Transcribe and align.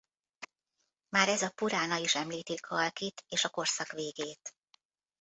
Már 1.09 1.27
ez 1.27 1.41
a 1.41 1.49
purána 1.49 1.95
is 1.97 2.15
említi 2.15 2.55
Kalkit 2.55 3.23
és 3.27 3.43
a 3.43 3.49
korszak 3.49 3.91
végét. 3.91 4.55